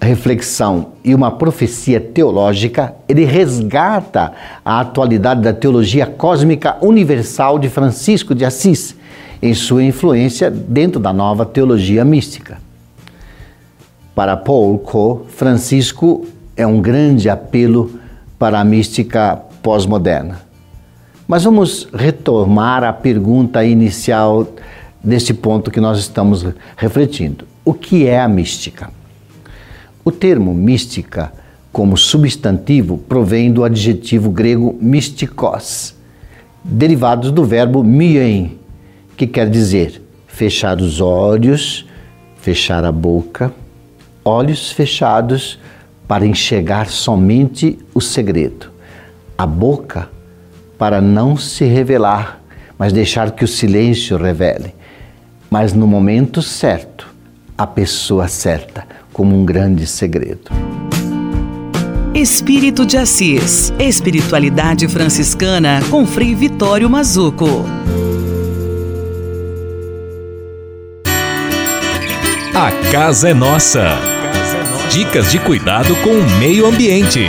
[0.00, 4.32] reflexão e uma profecia teológica, ele resgata
[4.64, 8.94] a atualidade da teologia cósmica universal de Francisco de Assis,
[9.40, 12.58] em sua influência dentro da nova teologia mística.
[14.14, 17.98] Para Paul Ko, Francisco é um grande apelo
[18.38, 20.43] para a mística pós-moderna.
[21.34, 24.46] Mas vamos retomar a pergunta inicial
[25.02, 27.44] neste ponto que nós estamos refletindo.
[27.64, 28.88] O que é a mística?
[30.04, 31.32] O termo mística,
[31.72, 35.96] como substantivo, provém do adjetivo grego mystikos,
[36.62, 38.56] derivados do verbo mien,
[39.16, 41.84] que quer dizer fechar os olhos,
[42.36, 43.52] fechar a boca,
[44.24, 45.58] olhos fechados
[46.06, 48.70] para enxergar somente o segredo,
[49.36, 50.13] a boca
[50.84, 52.42] para não se revelar,
[52.78, 54.74] mas deixar que o silêncio revele.
[55.50, 57.08] Mas no momento certo,
[57.56, 60.50] a pessoa certa, como um grande segredo.
[62.12, 67.64] Espírito de Assis, Espiritualidade Franciscana com Frei Vitório Mazuco.
[72.54, 73.96] A casa é nossa.
[74.90, 77.26] Dicas de cuidado com o meio ambiente.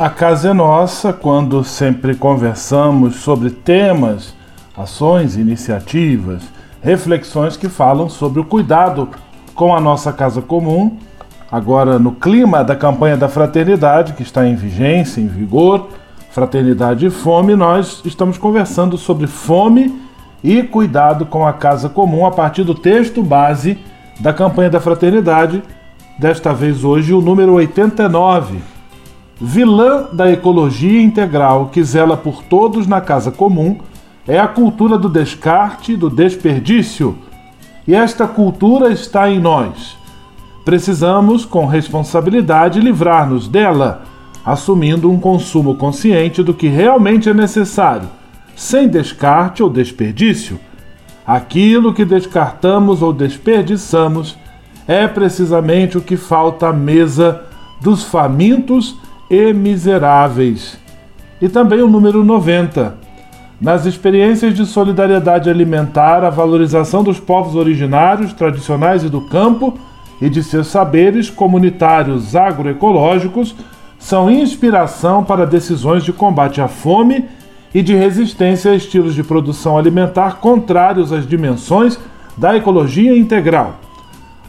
[0.00, 4.34] A casa é nossa quando sempre conversamos sobre temas,
[4.74, 6.42] ações, iniciativas,
[6.80, 9.10] reflexões que falam sobre o cuidado
[9.54, 10.96] com a nossa casa comum.
[11.52, 15.88] Agora, no clima da campanha da fraternidade, que está em vigência, em vigor,
[16.30, 20.00] Fraternidade e Fome, nós estamos conversando sobre fome
[20.42, 23.78] e cuidado com a casa comum a partir do texto base
[24.18, 25.62] da campanha da fraternidade,
[26.18, 28.79] desta vez hoje o número 89
[29.40, 33.78] Vilã da ecologia integral que zela por todos na casa comum
[34.28, 37.16] é a cultura do descarte, do desperdício.
[37.88, 39.96] E esta cultura está em nós.
[40.62, 44.02] Precisamos, com responsabilidade, livrar-nos dela,
[44.44, 48.10] assumindo um consumo consciente do que realmente é necessário,
[48.54, 50.60] sem descarte ou desperdício.
[51.26, 54.36] Aquilo que descartamos ou desperdiçamos
[54.86, 57.42] é precisamente o que falta à mesa
[57.80, 58.98] dos famintos
[59.30, 60.76] e miseráveis.
[61.40, 62.96] E também o número 90.
[63.60, 69.78] Nas experiências de solidariedade alimentar, a valorização dos povos originários, tradicionais e do campo
[70.20, 73.54] e de seus saberes comunitários agroecológicos
[73.98, 77.26] são inspiração para decisões de combate à fome
[77.72, 81.98] e de resistência a estilos de produção alimentar contrários às dimensões
[82.36, 83.76] da ecologia integral.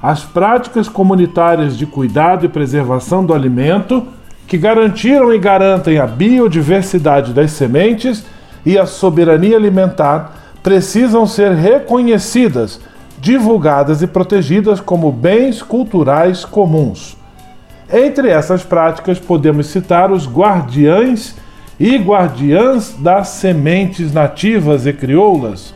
[0.01, 4.07] As práticas comunitárias de cuidado e preservação do alimento
[4.51, 8.25] que garantiram e garantem a biodiversidade das sementes
[8.65, 12.81] e a soberania alimentar precisam ser reconhecidas,
[13.17, 17.15] divulgadas e protegidas como bens culturais comuns.
[17.89, 21.33] Entre essas práticas, podemos citar os guardiães
[21.79, 25.73] e guardiãs das sementes nativas e crioulas,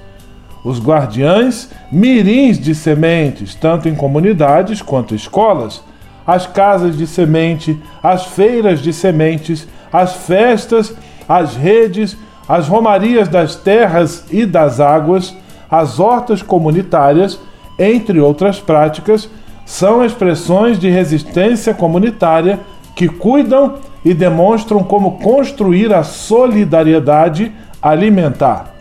[0.66, 5.82] os guardiães mirins de sementes, tanto em comunidades quanto escolas
[6.26, 10.94] as casas de semente, as feiras de sementes, as festas,
[11.28, 12.18] as redes,
[12.48, 15.36] as romarias das terras e das águas,
[15.70, 17.40] as hortas comunitárias,
[17.78, 19.30] entre outras práticas,
[19.66, 22.60] são expressões de resistência comunitária
[22.96, 27.52] que cuidam e demonstram como construir a solidariedade
[27.82, 28.74] alimentar.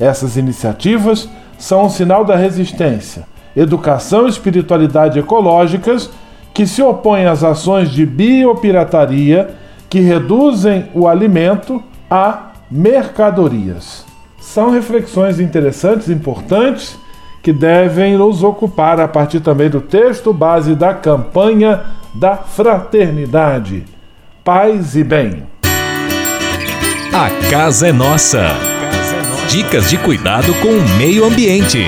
[0.00, 6.10] Essas iniciativas são um sinal da resistência, educação e espiritualidade ecológicas
[6.58, 9.50] que se opõem às ações de biopirataria
[9.88, 11.80] que reduzem o alimento
[12.10, 14.04] a mercadorias.
[14.40, 16.98] São reflexões interessantes, importantes,
[17.44, 21.82] que devem nos ocupar a partir também do texto base da campanha
[22.12, 23.84] da fraternidade.
[24.42, 25.44] Paz e bem.
[27.12, 28.48] A casa é nossa.
[29.48, 31.86] Dicas de cuidado com o meio ambiente.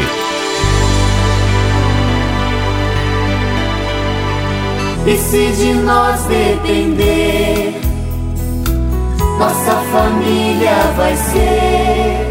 [5.10, 7.74] E se de nós depender,
[9.40, 12.30] nossa família vai ser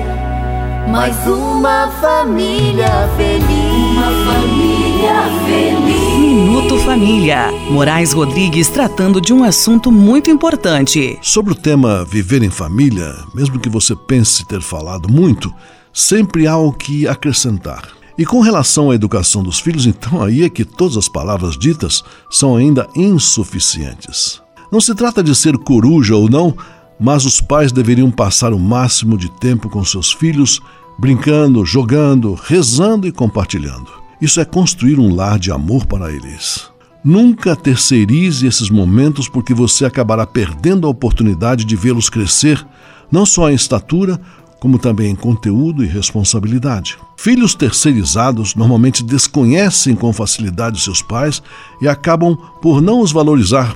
[0.90, 3.98] mais uma família feliz.
[3.98, 6.20] Uma família feliz.
[6.20, 7.52] Minuto Família.
[7.70, 11.20] Moraes Rodrigues tratando de um assunto muito importante.
[11.22, 15.54] Sobre o tema viver em família, mesmo que você pense ter falado muito,
[15.92, 17.99] sempre há o que acrescentar.
[18.20, 22.04] E com relação à educação dos filhos, então aí é que todas as palavras ditas
[22.30, 24.42] são ainda insuficientes.
[24.70, 26.54] Não se trata de ser coruja ou não,
[27.00, 30.60] mas os pais deveriam passar o máximo de tempo com seus filhos,
[31.00, 33.90] brincando, jogando, rezando e compartilhando.
[34.20, 36.70] Isso é construir um lar de amor para eles.
[37.02, 42.68] Nunca terceirize esses momentos porque você acabará perdendo a oportunidade de vê-los crescer,
[43.10, 44.20] não só em estatura,
[44.60, 46.98] como também em conteúdo e responsabilidade.
[47.18, 51.42] Filhos terceirizados normalmente desconhecem com facilidade seus pais
[51.82, 53.76] e acabam por não os valorizar,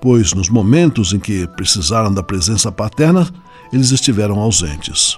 [0.00, 3.28] pois nos momentos em que precisaram da presença paterna,
[3.72, 5.16] eles estiveram ausentes.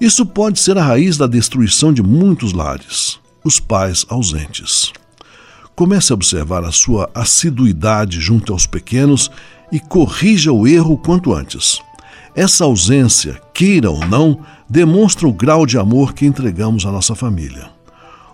[0.00, 4.92] Isso pode ser a raiz da destruição de muitos lares, os pais ausentes.
[5.76, 9.30] Comece a observar a sua assiduidade junto aos pequenos
[9.70, 11.80] e corrija o erro quanto antes.
[12.34, 17.70] Essa ausência, queira ou não, demonstra o grau de amor que entregamos à nossa família.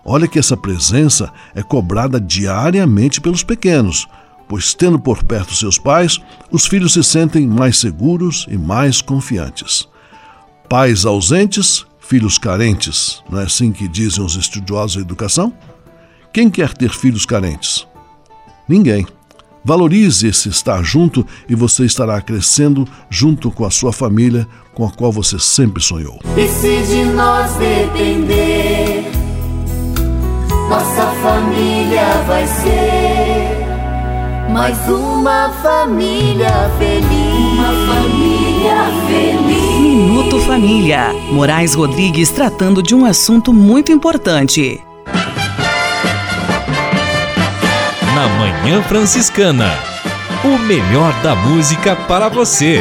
[0.04, 4.06] Olha que essa presença é cobrada diariamente pelos pequenos,
[4.48, 6.18] pois, tendo por perto seus pais,
[6.50, 9.86] os filhos se sentem mais seguros e mais confiantes.
[10.68, 15.52] Pais ausentes, filhos carentes, não é assim que dizem os estudiosos da educação?
[16.32, 17.86] Quem quer ter filhos carentes?
[18.68, 19.06] Ninguém.
[19.68, 24.90] Valorize esse estar junto e você estará crescendo junto com a sua família, com a
[24.90, 26.18] qual você sempre sonhou.
[26.38, 29.04] E se de nós depender,
[30.70, 33.58] nossa família vai ser
[34.50, 37.52] mais uma família feliz.
[37.52, 39.80] Uma família feliz.
[39.82, 41.12] Minuto Família.
[41.30, 44.82] Moraes Rodrigues tratando de um assunto muito importante.
[48.18, 49.70] Na Manhã Franciscana.
[50.44, 52.80] O melhor da música para você.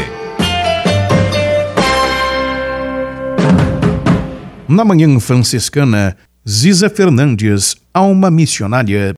[4.68, 9.14] Na Manhã Franciscana, Ziza Fernandes, alma missionária.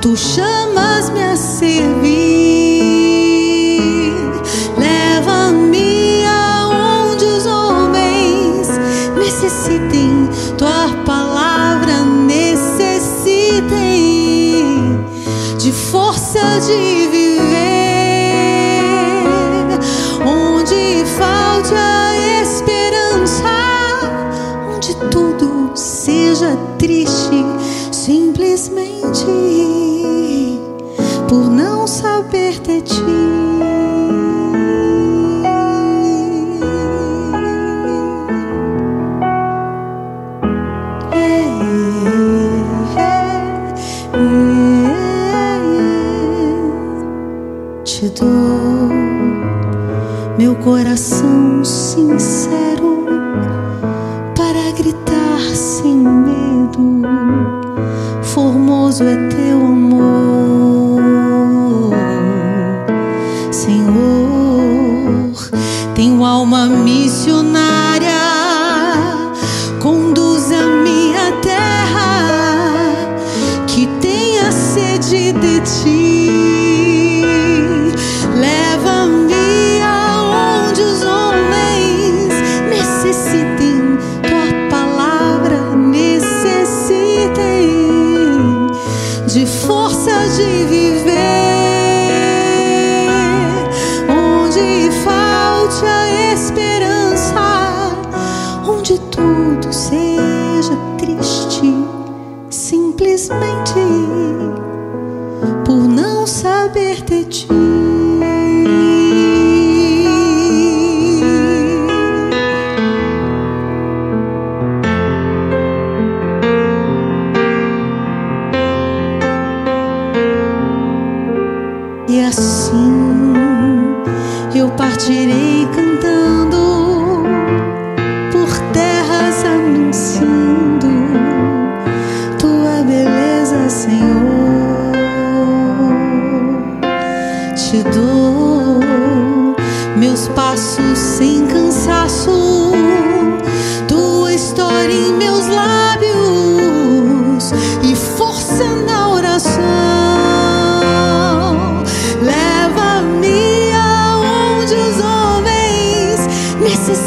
[0.00, 0.49] Tu chamas-me
[50.60, 53.06] coração sincero
[54.36, 57.02] para gritar sem medo.
[58.22, 59.29] Formoso é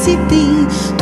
[0.03, 0.92] City.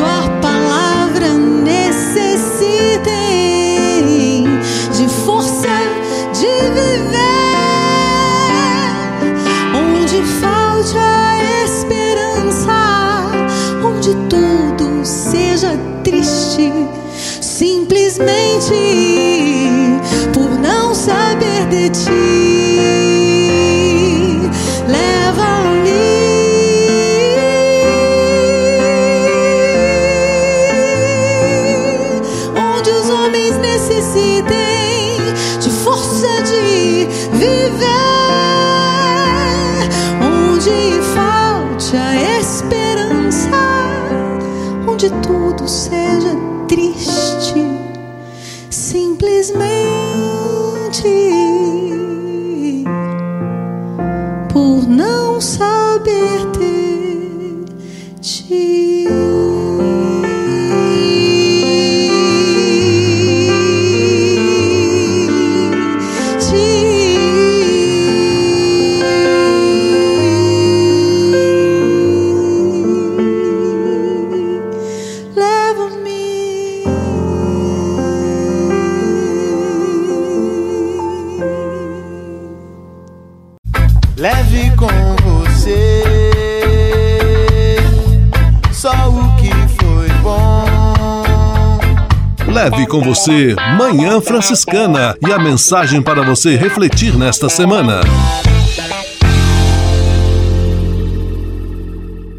[93.21, 98.01] Você Manhã Franciscana e a mensagem para você refletir nesta semana.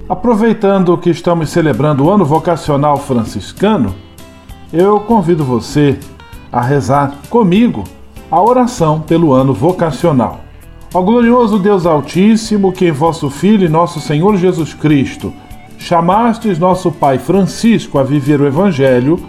[0.09, 3.95] Aproveitando que estamos celebrando o ano vocacional franciscano,
[4.73, 6.01] eu convido você
[6.51, 7.85] a rezar comigo
[8.29, 10.41] a oração pelo ano vocacional.
[10.93, 15.33] Ó glorioso Deus Altíssimo, que em vosso Filho e nosso Senhor Jesus Cristo
[15.79, 19.21] chamastes nosso Pai Francisco a viver o Evangelho,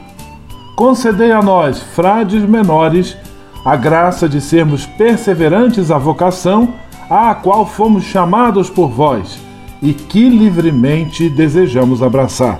[0.75, 3.15] concedei a nós, frades menores,
[3.63, 6.73] a graça de sermos perseverantes à vocação
[7.09, 9.39] à qual fomos chamados por vós
[9.81, 12.59] e que livremente desejamos abraçar.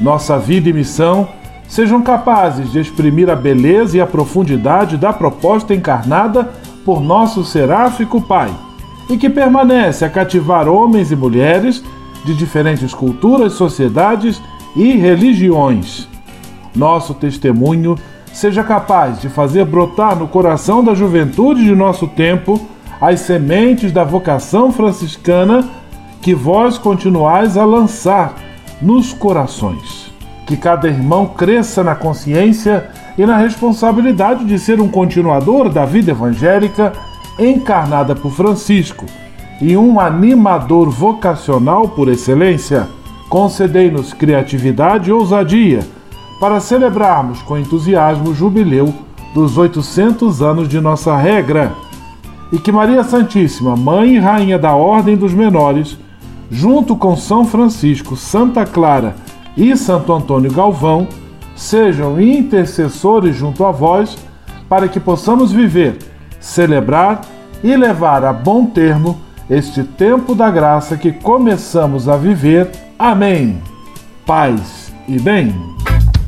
[0.00, 1.28] Nossa vida e missão
[1.68, 6.50] sejam capazes de exprimir a beleza e a profundidade da proposta encarnada
[6.84, 8.50] por nosso seráfico Pai
[9.08, 11.82] e que permanece a cativar homens e mulheres
[12.24, 14.40] de diferentes culturas, sociedades
[14.74, 16.08] e religiões
[16.74, 17.96] nosso testemunho
[18.32, 22.60] seja capaz de fazer brotar no coração da juventude de nosso tempo
[23.00, 25.68] as sementes da vocação franciscana
[26.20, 28.34] que vós continuais a lançar
[28.80, 30.12] nos corações.
[30.46, 36.10] Que cada irmão cresça na consciência e na responsabilidade de ser um continuador da vida
[36.10, 36.92] evangélica
[37.38, 39.06] encarnada por Francisco
[39.60, 42.86] e um animador vocacional por excelência.
[43.28, 45.80] Concedei-nos criatividade e ousadia
[46.40, 48.92] para celebrarmos com entusiasmo o jubileu
[49.34, 51.74] dos 800 anos de nossa regra.
[52.50, 55.98] E que Maria Santíssima, Mãe e Rainha da Ordem dos Menores,
[56.50, 59.14] junto com São Francisco, Santa Clara
[59.56, 61.06] e Santo Antônio Galvão,
[61.54, 64.16] sejam intercessores junto a vós,
[64.68, 65.98] para que possamos viver,
[66.40, 67.20] celebrar
[67.62, 72.70] e levar a bom termo este tempo da graça que começamos a viver.
[72.98, 73.60] Amém.
[74.24, 75.79] Paz e bem